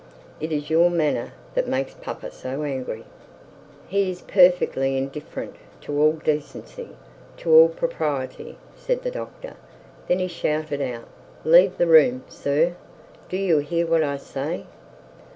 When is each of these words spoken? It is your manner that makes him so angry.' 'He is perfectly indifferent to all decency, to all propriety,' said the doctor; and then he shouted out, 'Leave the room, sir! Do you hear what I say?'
It 0.39 0.51
is 0.51 0.71
your 0.71 0.89
manner 0.89 1.33
that 1.53 1.67
makes 1.67 1.93
him 1.93 2.31
so 2.31 2.63
angry.' 2.63 3.03
'He 3.87 4.09
is 4.09 4.21
perfectly 4.23 4.97
indifferent 4.97 5.57
to 5.81 6.01
all 6.01 6.13
decency, 6.13 6.95
to 7.37 7.51
all 7.53 7.67
propriety,' 7.69 8.57
said 8.75 9.03
the 9.03 9.11
doctor; 9.11 9.49
and 9.49 9.57
then 10.07 10.17
he 10.17 10.27
shouted 10.27 10.81
out, 10.81 11.05
'Leave 11.45 11.77
the 11.77 11.85
room, 11.85 12.23
sir! 12.29 12.73
Do 13.29 13.37
you 13.37 13.59
hear 13.59 13.85
what 13.85 14.01
I 14.03 14.17
say?' 14.17 14.65